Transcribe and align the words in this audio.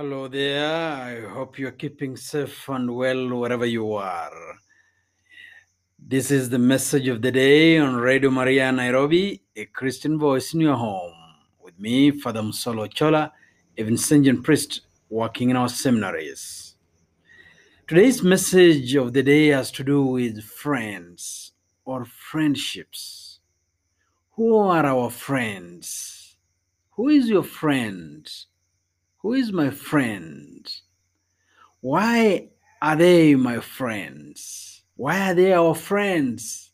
Hello 0.00 0.28
there. 0.28 0.92
I 0.92 1.28
hope 1.28 1.58
you're 1.58 1.72
keeping 1.72 2.16
safe 2.16 2.70
and 2.70 2.96
well 2.96 3.38
wherever 3.38 3.66
you 3.66 3.92
are. 3.92 4.32
This 5.98 6.30
is 6.30 6.48
the 6.48 6.58
message 6.58 7.06
of 7.06 7.20
the 7.20 7.30
day 7.30 7.76
on 7.76 7.96
Radio 7.96 8.30
Maria 8.30 8.72
Nairobi, 8.72 9.42
a 9.54 9.66
Christian 9.66 10.18
voice 10.18 10.54
in 10.54 10.60
your 10.60 10.76
home. 10.76 11.12
With 11.60 11.78
me, 11.78 12.12
Father 12.12 12.40
Musolo 12.40 12.90
Chola, 12.90 13.30
a 13.76 13.84
Vincentian 13.84 14.42
priest 14.42 14.80
working 15.10 15.50
in 15.50 15.56
our 15.56 15.68
seminaries. 15.68 16.76
Today's 17.86 18.22
message 18.22 18.96
of 18.96 19.12
the 19.12 19.22
day 19.22 19.48
has 19.48 19.70
to 19.72 19.84
do 19.84 20.02
with 20.02 20.42
friends 20.42 21.52
or 21.84 22.06
friendships. 22.06 23.40
Who 24.30 24.56
are 24.56 24.86
our 24.86 25.10
friends? 25.10 26.36
Who 26.92 27.10
is 27.10 27.28
your 27.28 27.42
friend? 27.42 28.26
Who 29.22 29.34
is 29.34 29.52
my 29.52 29.68
friend? 29.68 30.66
Why 31.82 32.48
are 32.80 32.96
they 32.96 33.34
my 33.34 33.60
friends? 33.60 34.82
Why 34.96 35.30
are 35.30 35.34
they 35.34 35.52
our 35.52 35.74
friends? 35.74 36.72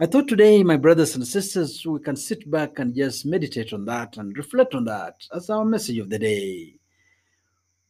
I 0.00 0.06
thought 0.06 0.26
today, 0.26 0.64
my 0.64 0.76
brothers 0.76 1.14
and 1.14 1.24
sisters, 1.26 1.86
we 1.86 2.00
can 2.00 2.16
sit 2.16 2.50
back 2.50 2.80
and 2.80 2.94
just 2.94 3.24
meditate 3.24 3.72
on 3.72 3.84
that 3.84 4.16
and 4.16 4.36
reflect 4.36 4.74
on 4.74 4.84
that 4.86 5.14
as 5.32 5.48
our 5.48 5.64
message 5.64 5.98
of 5.98 6.10
the 6.10 6.18
day. 6.18 6.74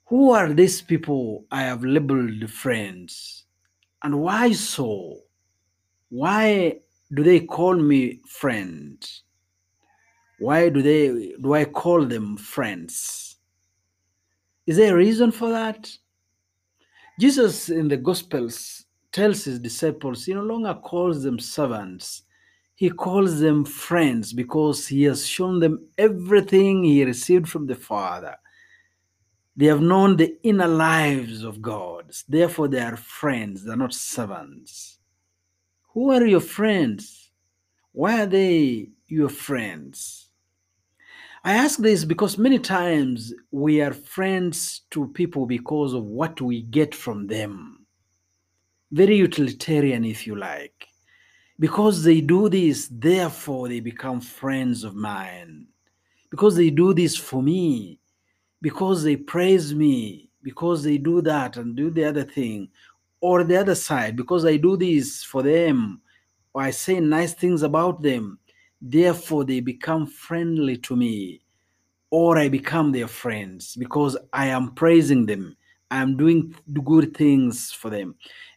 Who 0.06 0.30
are 0.30 0.52
these 0.52 0.82
people 0.82 1.46
I 1.50 1.62
have 1.62 1.84
labeled 1.84 2.50
friends? 2.50 3.44
And 4.02 4.20
why 4.20 4.52
so? 4.52 5.20
Why 6.10 6.80
do 7.14 7.22
they 7.22 7.40
call 7.40 7.76
me 7.76 8.20
friend? 8.26 9.02
Why 10.38 10.68
do 10.68 10.82
they 10.82 11.34
do 11.40 11.54
I 11.54 11.64
call 11.64 12.04
them 12.04 12.36
friends? 12.36 13.27
Is 14.68 14.76
there 14.76 14.92
a 14.92 14.98
reason 14.98 15.32
for 15.32 15.48
that? 15.48 15.90
Jesus 17.18 17.70
in 17.70 17.88
the 17.88 17.96
Gospels 17.96 18.84
tells 19.10 19.44
his 19.44 19.58
disciples 19.58 20.26
he 20.26 20.34
no 20.34 20.42
longer 20.42 20.74
calls 20.74 21.22
them 21.22 21.38
servants. 21.38 22.24
He 22.74 22.90
calls 22.90 23.40
them 23.40 23.64
friends 23.64 24.34
because 24.34 24.86
he 24.86 25.04
has 25.04 25.26
shown 25.26 25.58
them 25.58 25.88
everything 25.96 26.84
he 26.84 27.02
received 27.02 27.48
from 27.48 27.66
the 27.66 27.76
Father. 27.76 28.36
They 29.56 29.66
have 29.66 29.80
known 29.80 30.18
the 30.18 30.36
inner 30.42 30.68
lives 30.68 31.44
of 31.44 31.62
God. 31.62 32.12
Therefore, 32.28 32.68
they 32.68 32.82
are 32.82 32.98
friends, 32.98 33.64
they're 33.64 33.74
not 33.74 33.94
servants. 33.94 34.98
Who 35.94 36.10
are 36.10 36.26
your 36.26 36.40
friends? 36.40 37.30
Why 37.92 38.20
are 38.20 38.26
they 38.26 38.90
your 39.06 39.30
friends? 39.30 40.27
I 41.44 41.54
ask 41.54 41.78
this 41.78 42.04
because 42.04 42.36
many 42.36 42.58
times 42.58 43.32
we 43.50 43.80
are 43.80 43.92
friends 43.92 44.82
to 44.90 45.08
people 45.08 45.46
because 45.46 45.94
of 45.94 46.04
what 46.04 46.40
we 46.40 46.62
get 46.62 46.94
from 46.94 47.26
them. 47.26 47.86
Very 48.90 49.16
utilitarian, 49.16 50.04
if 50.04 50.26
you 50.26 50.34
like. 50.34 50.88
Because 51.60 52.02
they 52.02 52.20
do 52.20 52.48
this, 52.48 52.88
therefore 52.90 53.68
they 53.68 53.80
become 53.80 54.20
friends 54.20 54.82
of 54.82 54.94
mine. 54.94 55.66
Because 56.30 56.56
they 56.56 56.70
do 56.70 56.92
this 56.92 57.16
for 57.16 57.42
me. 57.42 58.00
Because 58.60 59.02
they 59.02 59.16
praise 59.16 59.74
me. 59.74 60.30
Because 60.42 60.82
they 60.82 60.98
do 60.98 61.20
that 61.22 61.56
and 61.56 61.76
do 61.76 61.90
the 61.90 62.04
other 62.04 62.24
thing. 62.24 62.68
Or 63.20 63.44
the 63.44 63.56
other 63.56 63.74
side, 63.74 64.16
because 64.16 64.44
I 64.44 64.56
do 64.56 64.76
this 64.76 65.22
for 65.22 65.42
them. 65.42 66.00
Or 66.52 66.62
I 66.62 66.70
say 66.70 66.98
nice 66.98 67.34
things 67.34 67.62
about 67.62 68.02
them 68.02 68.38
Therefore, 68.80 69.44
they 69.44 69.60
become 69.60 70.06
friendly 70.06 70.76
to 70.78 70.96
me, 70.96 71.42
or 72.10 72.38
I 72.38 72.48
become 72.48 72.92
their 72.92 73.08
friends 73.08 73.74
because 73.76 74.16
I 74.32 74.46
am 74.46 74.74
praising 74.74 75.26
them. 75.26 75.56
I 75.90 76.02
am 76.02 76.16
doing 76.16 76.54
good 76.84 77.16
things 77.16 77.72
for 77.72 77.90
them 77.90 78.14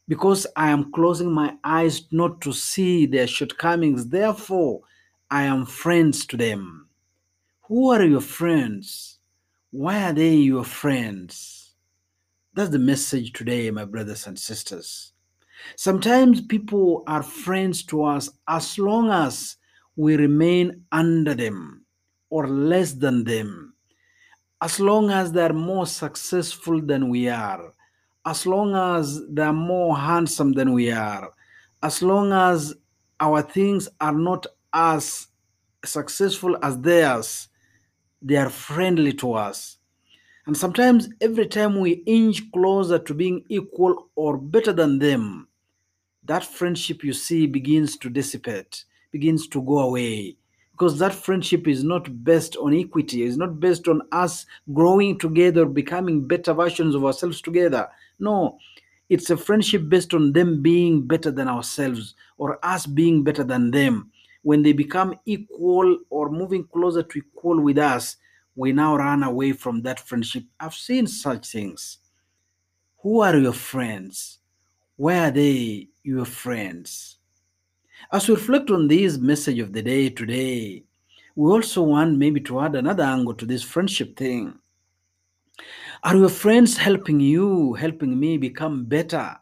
because 0.08 0.46
I 0.56 0.70
am 0.70 0.92
closing 0.92 1.32
my 1.32 1.56
eyes 1.64 2.04
not 2.12 2.42
to 2.42 2.52
see 2.52 3.06
their 3.06 3.28
shortcomings. 3.28 4.08
Therefore, 4.08 4.82
I 5.30 5.44
am 5.44 5.66
friends 5.66 6.26
to 6.28 6.38
them. 6.38 6.90
Who 7.62 7.92
are 7.92 8.04
your 8.04 8.22
friends? 8.22 9.20
Why 9.72 10.04
are 10.04 10.14
they 10.14 10.36
your 10.36 10.66
friends? 10.66 11.74
That's 12.54 12.70
the 12.70 12.80
message 12.80 13.32
today, 13.32 13.72
my 13.72 13.86
brothers 13.86 14.28
and 14.28 14.38
sisters. 14.38 15.14
Sometimes 15.78 16.42
people 16.42 17.04
are 17.08 17.24
friends 17.24 17.84
to 17.84 18.04
us 18.04 18.30
as 18.50 18.78
long 18.78 19.10
as 19.10 19.56
we 19.96 20.16
remain 20.16 20.86
under 20.92 21.34
them 21.34 21.86
or 22.30 22.48
less 22.48 22.94
than 22.94 23.24
them, 23.24 23.74
as 24.62 24.80
long 24.80 25.12
as 25.12 25.32
they 25.32 25.44
are 25.44 25.54
more 25.54 25.86
successful 25.86 26.82
than 26.82 27.10
we 27.10 27.28
are, 27.28 27.74
as 28.26 28.46
long 28.46 28.76
as 28.76 29.22
they 29.30 29.42
are 29.42 29.54
more 29.54 29.98
handsome 29.98 30.54
than 30.54 30.74
we 30.74 30.92
are, 30.92 31.32
as 31.84 32.02
long 32.02 32.32
as 32.32 32.74
our 33.20 33.42
things 33.42 33.90
are 34.00 34.14
not 34.14 34.46
as 34.74 35.28
successful 35.84 36.58
as 36.64 36.80
theirs, 36.80 37.50
they 38.22 38.38
are 38.38 38.50
friendly 38.50 39.14
to 39.14 39.34
us. 39.34 39.78
And 40.46 40.56
sometimes, 40.56 41.10
every 41.20 41.48
time 41.48 41.80
we 41.80 42.04
inch 42.06 42.52
closer 42.52 42.98
to 43.00 43.14
being 43.14 43.44
equal 43.50 44.10
or 44.16 44.38
better 44.38 44.74
than 44.74 45.00
them, 45.00 45.48
that 46.24 46.44
friendship 46.44 47.04
you 47.04 47.14
see 47.14 47.46
begins 47.46 47.98
to 47.98 48.10
dissipate 48.10 48.86
begins 49.12 49.48
to 49.48 49.62
go 49.62 49.80
away. 49.80 50.36
Because 50.72 50.98
that 51.00 51.14
friendship 51.14 51.68
is 51.68 51.84
not 51.84 52.24
based 52.24 52.56
on 52.58 52.74
equity 52.74 53.24
it's 53.24 53.38
not 53.38 53.60
based 53.60 53.88
on 53.88 54.02
us 54.12 54.46
growing 54.74 55.20
together 55.20 55.66
becoming 55.66 56.28
better 56.28 56.54
versions 56.54 56.96
of 56.96 57.06
ourselves 57.06 57.42
together. 57.42 57.88
No 58.20 58.58
it's 59.10 59.30
a 59.30 59.38
friendship 59.38 59.90
based 59.90 60.14
on 60.14 60.32
them 60.32 60.62
being 60.62 61.06
better 61.06 61.32
than 61.32 61.48
ourselves 61.48 62.16
or 62.38 62.58
us 62.64 62.86
being 62.86 63.24
better 63.24 63.44
than 63.44 63.70
them. 63.70 64.10
When 64.42 64.64
they 64.64 64.74
become 64.74 65.16
equal 65.26 66.00
or 66.10 66.32
moving 66.32 66.64
closer 66.64 67.04
to 67.04 67.20
equal 67.20 67.62
with 67.62 67.78
us 67.78 68.18
we 68.56 68.72
now 68.72 68.98
run 68.98 69.24
away 69.24 69.54
from 69.54 69.82
that 69.84 70.00
friendship. 70.00 70.44
I've 70.60 70.74
seen 70.74 71.08
such 71.08 71.48
things. 71.48 72.00
Who 73.02 73.22
are 73.22 73.38
your 73.38 73.54
friends? 73.54 74.40
Where 74.98 75.28
are 75.28 75.32
they 75.32 75.88
your 76.04 76.26
friends 76.26 77.18
as 78.12 78.28
we 78.28 78.36
reflect 78.36 78.72
on 78.72 78.88
this 78.88 79.18
message 79.18 79.60
of 79.60 79.74
the 79.74 79.82
day 79.82 80.10
today, 80.10 80.84
we 81.36 81.52
also 81.52 81.84
want 81.84 82.18
maybe 82.18 82.42
to 82.42 82.60
add 82.60 82.76
another 82.76 83.04
angle 83.04 83.34
to 83.36 83.46
this 83.46 83.64
friendship 83.64 84.18
thing. 84.18 84.54
Are 86.04 86.16
your 86.16 86.30
friends 86.30 86.78
helping 86.78 87.20
you, 87.20 87.74
helping 87.74 88.20
me 88.20 88.38
become 88.38 88.86
better? 88.86 89.38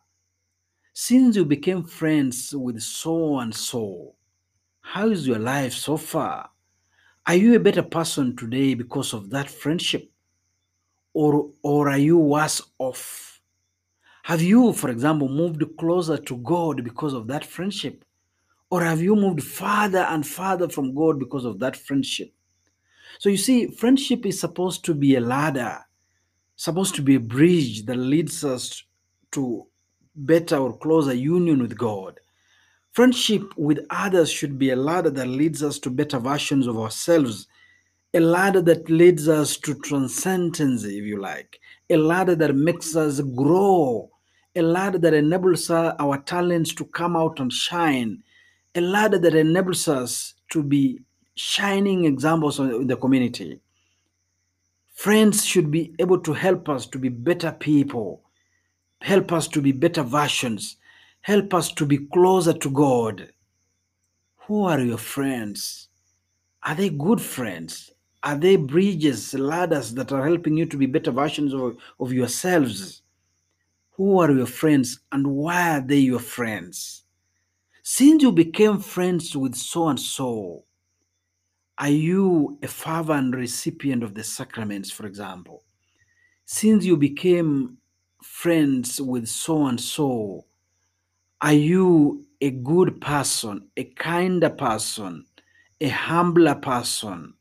Since 0.93 1.37
you 1.37 1.45
became 1.45 1.83
friends 1.83 2.53
with 2.53 2.81
so 2.81 3.39
and 3.39 3.55
so, 3.55 4.15
how 4.81 5.09
is 5.09 5.25
your 5.25 5.39
life 5.39 5.73
so 5.73 5.95
far? 5.95 6.49
Are 7.25 7.35
you 7.35 7.55
a 7.55 7.59
better 7.59 7.83
person 7.83 8.35
today 8.35 8.73
because 8.73 9.13
of 9.13 9.29
that 9.29 9.49
friendship? 9.49 10.11
Or, 11.13 11.49
or 11.63 11.89
are 11.89 11.97
you 11.97 12.17
worse 12.17 12.61
off? 12.77 13.41
Have 14.23 14.41
you, 14.41 14.73
for 14.73 14.89
example, 14.89 15.29
moved 15.29 15.63
closer 15.77 16.17
to 16.17 16.37
God 16.37 16.83
because 16.83 17.13
of 17.13 17.27
that 17.27 17.45
friendship? 17.45 18.03
Or 18.71 18.83
have 18.83 19.01
you 19.01 19.15
moved 19.15 19.43
farther 19.43 20.05
and 20.09 20.25
farther 20.25 20.69
from 20.69 20.93
God 20.93 21.19
because 21.19 21.45
of 21.45 21.59
that 21.59 21.75
friendship? 21.75 22.31
So 23.17 23.29
you 23.29 23.37
see, 23.37 23.67
friendship 23.67 24.25
is 24.25 24.39
supposed 24.39 24.85
to 24.85 24.93
be 24.93 25.15
a 25.15 25.19
ladder, 25.19 25.79
supposed 26.55 26.95
to 26.95 27.01
be 27.01 27.15
a 27.15 27.19
bridge 27.19 27.85
that 27.85 27.95
leads 27.97 28.45
us 28.45 28.83
to 29.31 29.65
better 30.15 30.57
or 30.57 30.77
closer 30.77 31.13
union 31.13 31.61
with 31.61 31.77
God. 31.77 32.19
Friendship 32.91 33.43
with 33.57 33.79
others 33.89 34.31
should 34.31 34.59
be 34.59 34.71
a 34.71 34.75
ladder 34.75 35.09
that 35.09 35.27
leads 35.27 35.63
us 35.63 35.79
to 35.79 35.89
better 35.89 36.19
versions 36.19 36.67
of 36.67 36.77
ourselves, 36.77 37.47
a 38.13 38.19
ladder 38.19 38.61
that 38.61 38.89
leads 38.89 39.27
us 39.27 39.57
to 39.57 39.75
transcendence, 39.75 40.83
if 40.83 41.03
you 41.05 41.19
like, 41.19 41.59
a 41.89 41.97
ladder 41.97 42.35
that 42.35 42.55
makes 42.55 42.95
us 42.95 43.19
grow, 43.21 44.09
a 44.55 44.61
ladder 44.61 44.97
that 44.97 45.13
enables 45.13 45.69
our 45.69 46.17
talents 46.23 46.73
to 46.73 46.85
come 46.85 47.15
out 47.15 47.39
and 47.39 47.53
shine, 47.53 48.23
a 48.75 48.81
ladder 48.81 49.17
that 49.19 49.35
enables 49.35 49.87
us 49.87 50.35
to 50.51 50.61
be 50.63 50.99
shining 51.35 52.05
examples 52.05 52.59
in 52.59 52.87
the 52.87 52.95
community. 52.95 53.59
Friends 54.93 55.45
should 55.45 55.71
be 55.71 55.95
able 55.99 56.19
to 56.19 56.33
help 56.33 56.67
us 56.67 56.85
to 56.87 56.99
be 56.99 57.09
better 57.09 57.51
people, 57.51 58.21
help 59.01 59.31
us 59.31 59.47
to 59.47 59.61
be 59.61 59.71
better 59.71 60.03
versions, 60.03 60.77
help 61.21 61.53
us 61.53 61.71
to 61.71 61.85
be 61.85 61.97
closer 61.97 62.53
to 62.53 62.69
God. 62.69 63.31
Who 64.47 64.65
are 64.65 64.79
your 64.79 64.97
friends? 64.97 65.87
Are 66.63 66.75
they 66.75 66.89
good 66.89 67.21
friends? 67.21 67.91
Are 68.23 68.35
they 68.35 68.57
bridges, 68.57 69.33
ladders 69.33 69.93
that 69.93 70.11
are 70.11 70.27
helping 70.27 70.57
you 70.57 70.65
to 70.65 70.75
be 70.75 70.85
better 70.85 71.11
versions 71.11 71.53
of, 71.53 71.77
of 71.99 72.11
yourselves? 72.11 73.01
Who 73.91 74.19
are 74.19 74.31
your 74.31 74.45
friends 74.45 74.99
and 75.11 75.25
why 75.25 75.77
are 75.77 75.81
they 75.81 75.99
your 75.99 76.19
friends? 76.19 77.03
Since 77.91 78.21
you 78.21 78.31
became 78.31 78.77
friends 78.79 79.35
with 79.35 79.55
so 79.55 79.87
and 79.87 79.99
so, 79.99 80.65
are 81.79 81.89
you 81.89 82.59
a 82.61 82.67
fervent 82.67 83.35
recipient 83.35 84.03
of 84.03 84.13
the 84.13 84.23
sacraments, 84.23 84.91
for 84.91 85.07
example? 85.07 85.63
since 86.45 86.85
you 86.85 86.97
became 86.97 87.77
friends 88.23 89.01
with 89.01 89.27
so 89.27 89.65
and 89.67 89.81
so, 89.81 90.45
are 91.41 91.53
you 91.53 92.25
a 92.41 92.51
good 92.51 93.01
person, 93.01 93.69
a 93.77 93.85
kinder 93.85 94.51
person, 94.51 95.25
a 95.81 95.89
humbler 95.89 96.55
person, 96.55 97.33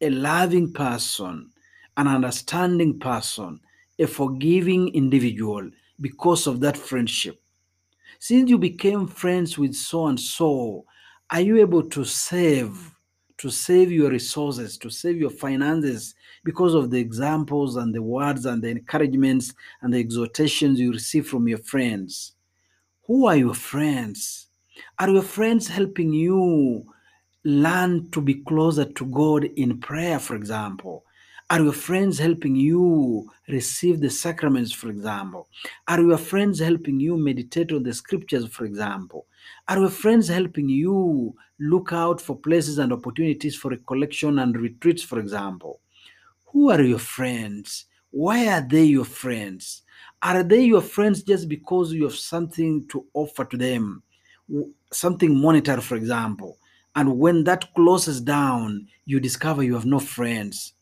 a 0.00 0.10
loving 0.10 0.72
person, 0.72 1.50
an 1.96 2.08
understanding 2.08 2.98
person, 3.00 3.60
a 3.98 4.06
forgiving 4.06 4.88
individual 4.94 5.68
because 6.00 6.46
of 6.46 6.60
that 6.60 6.76
friendship? 6.76 7.40
Since 8.28 8.50
you 8.50 8.58
became 8.58 9.06
friends 9.06 9.56
with 9.56 9.72
so 9.72 10.08
and 10.08 10.18
so, 10.18 10.84
are 11.30 11.40
you 11.40 11.58
able 11.58 11.84
to 11.90 12.04
save, 12.04 12.76
to 13.38 13.50
save 13.50 13.92
your 13.92 14.10
resources, 14.10 14.76
to 14.78 14.90
save 14.90 15.16
your 15.16 15.30
finances 15.30 16.16
because 16.42 16.74
of 16.74 16.90
the 16.90 16.98
examples 16.98 17.76
and 17.76 17.94
the 17.94 18.02
words 18.02 18.44
and 18.44 18.60
the 18.60 18.70
encouragements 18.70 19.54
and 19.80 19.94
the 19.94 20.00
exhortations 20.00 20.80
you 20.80 20.90
receive 20.90 21.28
from 21.28 21.46
your 21.46 21.58
friends? 21.58 22.32
Who 23.04 23.28
are 23.28 23.36
your 23.36 23.54
friends? 23.54 24.48
Are 24.98 25.08
your 25.08 25.22
friends 25.22 25.68
helping 25.68 26.12
you 26.12 26.82
learn 27.44 28.10
to 28.10 28.20
be 28.20 28.42
closer 28.42 28.86
to 28.86 29.06
God 29.06 29.44
in 29.44 29.78
prayer, 29.78 30.18
for 30.18 30.34
example? 30.34 31.04
Are 31.48 31.62
your 31.62 31.72
friends 31.72 32.18
helping 32.18 32.56
you 32.56 33.30
receive 33.46 34.00
the 34.00 34.10
sacraments, 34.10 34.72
for 34.72 34.88
example? 34.88 35.48
Are 35.86 36.00
your 36.00 36.18
friends 36.18 36.58
helping 36.58 36.98
you 36.98 37.16
meditate 37.16 37.70
on 37.70 37.84
the 37.84 37.92
scriptures, 37.92 38.48
for 38.48 38.64
example? 38.64 39.28
Are 39.68 39.78
your 39.78 39.90
friends 39.90 40.26
helping 40.26 40.68
you 40.68 41.36
look 41.60 41.92
out 41.92 42.20
for 42.20 42.36
places 42.36 42.78
and 42.78 42.92
opportunities 42.92 43.54
for 43.54 43.70
recollection 43.70 44.40
and 44.40 44.56
retreats, 44.56 45.04
for 45.04 45.20
example? 45.20 45.80
Who 46.46 46.70
are 46.70 46.82
your 46.82 46.98
friends? 46.98 47.84
Why 48.10 48.48
are 48.48 48.66
they 48.68 48.82
your 48.82 49.04
friends? 49.04 49.82
Are 50.22 50.42
they 50.42 50.62
your 50.62 50.80
friends 50.82 51.22
just 51.22 51.48
because 51.48 51.92
you 51.92 52.02
have 52.04 52.16
something 52.16 52.88
to 52.88 53.06
offer 53.14 53.44
to 53.44 53.56
them? 53.56 54.02
Something 54.92 55.40
monetary, 55.40 55.80
for 55.80 55.94
example. 55.94 56.58
And 56.96 57.20
when 57.20 57.44
that 57.44 57.72
closes 57.74 58.20
down, 58.20 58.88
you 59.04 59.20
discover 59.20 59.62
you 59.62 59.74
have 59.74 59.86
no 59.86 60.00
friends. 60.00 60.72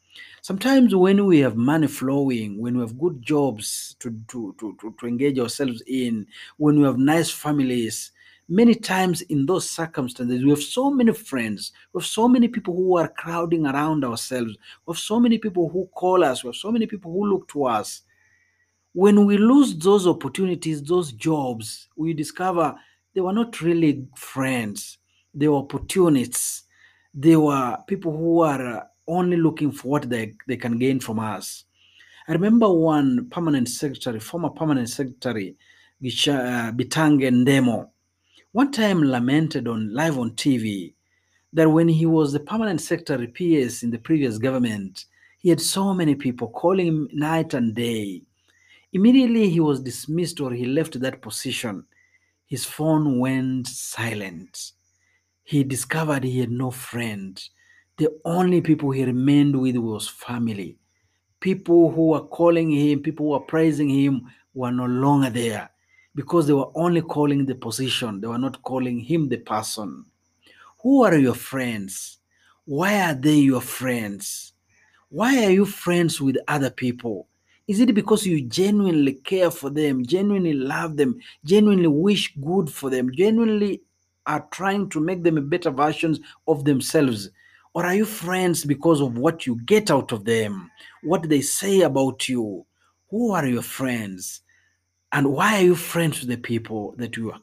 Sometimes 0.45 0.95
when 0.95 1.25
we 1.25 1.39
have 1.39 1.57
money 1.57 1.87
flowing, 1.87 2.61
when 2.61 2.77
we 2.77 2.83
have 2.83 2.99
good 2.99 3.23
jobs 3.23 3.97
to, 3.99 4.11
to, 4.29 4.55
to, 4.61 4.77
to, 4.79 4.95
to 5.01 5.07
engage 5.07 5.39
ourselves 5.39 5.83
in, 5.87 6.27
when 6.59 6.79
we 6.79 6.85
have 6.85 6.99
nice 6.99 7.31
families, 7.31 8.13
many 8.47 8.75
times 8.75 9.23
in 9.23 9.47
those 9.47 9.71
circumstances, 9.71 10.45
we 10.45 10.51
have 10.51 10.63
so 10.63 10.91
many 10.91 11.15
friends, 11.15 11.73
we 11.95 12.03
have 12.03 12.07
so 12.07 12.29
many 12.29 12.47
people 12.47 12.77
who 12.77 12.99
are 12.99 13.09
crowding 13.09 13.65
around 13.65 14.05
ourselves, 14.05 14.55
we 14.85 14.93
have 14.93 14.99
so 14.99 15.19
many 15.19 15.39
people 15.39 15.71
who 15.71 15.87
call 15.95 16.23
us, 16.23 16.45
we 16.45 16.49
have 16.49 16.57
so 16.57 16.71
many 16.71 16.87
people 16.87 17.11
who 17.11 17.27
look 17.27 17.49
to 17.49 17.65
us. 17.65 18.03
When 18.93 19.25
we 19.25 19.39
lose 19.39 19.75
those 19.75 20.07
opportunities, 20.07 20.83
those 20.83 21.13
jobs, 21.13 21.89
we 21.97 22.13
discover 22.13 22.75
they 23.15 23.23
were 23.23 23.33
not 23.33 23.63
really 23.63 24.07
friends, 24.15 24.99
they 25.33 25.49
were 25.49 25.57
opportunists. 25.57 26.65
They 27.17 27.37
were 27.37 27.79
people 27.87 28.11
who 28.11 28.41
are 28.41 28.67
uh, 28.67 28.83
only 29.07 29.37
looking 29.37 29.71
for 29.71 29.89
what 29.89 30.09
they, 30.09 30.35
they 30.47 30.57
can 30.57 30.79
gain 30.79 31.01
from 31.01 31.19
us. 31.19 31.65
I 32.27 32.33
remember 32.33 32.73
one 32.73 33.29
permanent 33.31 33.69
secretary, 33.69 34.19
former 34.21 34.51
permanent 34.51 34.89
secretary, 34.89 35.57
uh, 36.03 36.73
Bitange 36.73 37.31
Ndemo, 37.31 37.89
one 38.53 38.71
time 38.71 39.03
lamented 39.03 39.69
on 39.69 39.93
live 39.93 40.19
on 40.19 40.31
TV 40.33 40.95
that 41.53 41.69
when 41.69 41.89
he 41.89 42.07
was 42.07 42.33
the 42.33 42.41
permanent 42.41 42.81
secretary 42.81 43.29
PS 43.29 43.83
in 43.83 43.91
the 43.91 43.99
previous 43.99 44.39
government, 44.39 45.05
he 45.39 45.51
had 45.51 45.61
so 45.61 45.95
many 45.95 46.15
people 46.15 46.49
calling 46.49 46.87
him 46.87 47.09
night 47.13 47.55
and 47.55 47.75
day. 47.75 48.23
Immediately 48.93 49.51
he 49.51 49.61
was 49.61 49.81
dismissed 49.81 50.41
or 50.41 50.53
he 50.53 50.65
left 50.65 50.99
that 51.01 51.21
position. 51.21 51.85
His 52.47 52.65
phone 52.65 53.19
went 53.19 53.67
silent. 53.67 54.73
He 55.43 55.63
discovered 55.65 56.25
he 56.25 56.41
had 56.41 56.51
no 56.51 56.71
friend. 56.71 57.43
The 57.97 58.09
only 58.25 58.61
people 58.61 58.91
he 58.91 59.05
remained 59.05 59.61
with 59.61 59.77
was 59.77 60.09
family. 60.09 60.79
People 61.39 61.93
who 61.93 62.09
were 62.09 62.27
calling 62.27 62.71
him, 62.71 63.01
people 63.01 63.27
who 63.27 63.33
were 63.33 63.41
praising 63.41 63.89
him 63.89 64.23
were 64.53 64.73
no 64.73 64.87
longer 64.87 65.31
there 65.31 65.71
because 66.15 66.47
they 66.47 66.53
were 66.53 66.71
only 66.75 67.03
calling 67.03 67.47
the 67.47 67.55
position. 67.55 68.21
They 68.21 68.27
were 68.27 68.39
not 68.39 68.63
calling 68.63 68.99
him 68.99 69.29
the 69.29 69.37
person. 69.37 70.07
Who 70.83 71.05
are 71.05 71.17
your 71.17 71.35
friends? 71.35 72.19
Why 72.65 73.01
are 73.01 73.15
they 73.15 73.37
your 73.37 73.61
friends? 73.61 74.55
Why 75.09 75.45
are 75.45 75.51
you 75.51 75.65
friends 75.65 76.21
with 76.21 76.37
other 76.49 76.71
people? 76.71 77.29
Is 77.69 77.81
it 77.81 77.95
because 77.95 78.27
you 78.27 78.43
genuinely 78.43 79.15
care 79.15 79.51
for 79.51 79.71
them, 79.71 80.05
genuinely 80.05 80.53
love 80.53 80.97
them, 80.97 81.19
genuinely 81.45 81.87
wish 81.87 82.35
good 82.37 82.69
for 82.69 82.91
them, 82.91 83.11
genuinely 83.13 83.83
are 84.27 84.47
trying 84.51 84.89
to 84.91 85.01
make 85.01 85.23
them 85.23 85.39
a 85.39 85.43
better 85.43 85.71
versions 85.71 86.21
of 86.49 86.65
themselves? 86.65 87.31
Or 87.75 87.85
are 87.85 87.95
you 87.95 88.05
friends 88.05 88.65
because 88.65 89.01
of 89.01 89.19
what 89.19 89.47
you 89.47 89.61
get 89.67 89.91
out 89.91 90.13
of 90.13 90.25
them, 90.25 90.71
what 91.03 91.29
they 91.29 91.41
say 91.41 91.81
about 91.81 92.29
you? 92.29 92.65
Who 93.11 93.33
are 93.33 93.47
your 93.47 93.63
friends? 93.63 94.43
And 95.13 95.33
why 95.33 95.57
are 95.57 95.65
you 95.65 95.75
friends 95.75 96.21
with 96.21 96.29
the 96.31 96.37
people 96.37 96.95
that 96.99 97.17
you 97.17 97.33
are 97.33 97.41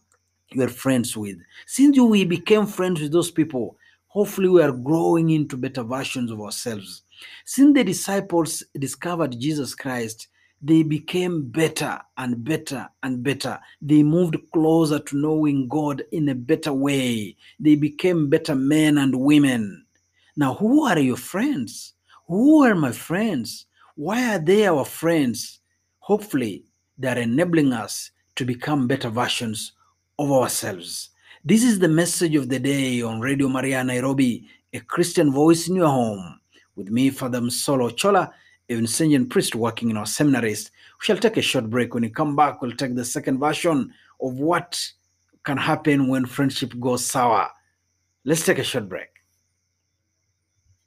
you 0.53 0.63
are 0.63 0.69
friends 0.69 1.15
with? 1.15 1.37
Since 1.65 1.97
we 1.97 2.25
became 2.25 2.65
friends 2.65 3.01
with 3.01 3.11
those 3.11 3.31
people, 3.31 3.77
hopefully 4.07 4.49
we 4.49 4.61
are 4.61 4.71
growing 4.73 5.29
into 5.29 5.55
better 5.55 5.83
versions 5.83 6.31
of 6.31 6.41
ourselves. 6.41 7.03
Since 7.45 7.73
the 7.73 7.83
disciples 7.83 8.63
discovered 8.77 9.39
Jesus 9.39 9.73
Christ, 9.75 10.27
they 10.61 10.83
became 10.83 11.49
better 11.49 11.99
and 12.17 12.43
better 12.43 12.89
and 13.03 13.23
better. 13.23 13.59
They 13.81 14.03
moved 14.03 14.37
closer 14.53 14.99
to 14.99 15.17
knowing 15.17 15.67
God 15.67 16.03
in 16.11 16.29
a 16.29 16.35
better 16.35 16.73
way. 16.73 17.35
They 17.59 17.75
became 17.75 18.29
better 18.29 18.55
men 18.55 18.97
and 18.97 19.15
women. 19.15 19.80
Now, 20.37 20.53
who 20.53 20.85
are 20.85 20.99
your 20.99 21.17
friends? 21.17 21.93
Who 22.27 22.63
are 22.63 22.75
my 22.75 22.91
friends? 22.93 23.65
Why 23.95 24.35
are 24.35 24.39
they 24.39 24.65
our 24.65 24.85
friends? 24.85 25.59
Hopefully, 25.99 26.63
they 26.97 27.09
are 27.09 27.17
enabling 27.17 27.73
us 27.73 28.11
to 28.35 28.45
become 28.45 28.87
better 28.87 29.09
versions 29.09 29.73
of 30.17 30.31
ourselves. 30.31 31.09
This 31.43 31.63
is 31.63 31.79
the 31.79 31.89
message 31.89 32.35
of 32.35 32.47
the 32.47 32.59
day 32.59 33.01
on 33.01 33.19
Radio 33.19 33.49
Maria 33.49 33.83
Nairobi, 33.83 34.47
a 34.71 34.79
Christian 34.79 35.31
voice 35.31 35.67
in 35.67 35.75
your 35.75 35.89
home. 35.89 36.39
With 36.75 36.89
me, 36.89 37.09
Father 37.09 37.49
Solo 37.49 37.89
Chola, 37.89 38.31
a 38.69 38.73
Vincentian 38.73 39.29
priest 39.29 39.55
working 39.55 39.89
in 39.89 39.97
our 39.97 40.05
seminaries. 40.05 40.71
We 41.01 41.05
shall 41.05 41.17
take 41.17 41.37
a 41.37 41.41
short 41.41 41.69
break. 41.69 41.93
When 41.93 42.03
we 42.03 42.09
come 42.09 42.37
back, 42.37 42.61
we'll 42.61 42.71
take 42.71 42.95
the 42.95 43.03
second 43.03 43.39
version 43.39 43.93
of 44.21 44.39
what 44.39 44.79
can 45.43 45.57
happen 45.57 46.07
when 46.07 46.25
friendship 46.25 46.79
goes 46.79 47.05
sour. 47.05 47.49
Let's 48.23 48.45
take 48.45 48.59
a 48.59 48.63
short 48.63 48.87
break. 48.87 49.09